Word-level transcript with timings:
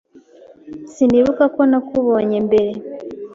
Sinibuka 0.93 1.43
ko 1.55 1.61
nakubonye 1.69 2.37
mbere. 2.47 2.71